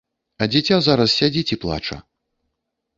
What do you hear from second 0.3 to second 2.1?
А дзіця зараз сядзіць і плача!